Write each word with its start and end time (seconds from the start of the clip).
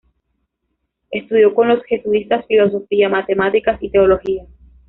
Estudió 1.11 1.53
con 1.53 1.67
los 1.67 1.83
jesuitas 1.83 2.47
filosofía, 2.47 3.07
matemáticas 3.07 3.77
y 3.83 3.89
teología. 3.91 4.47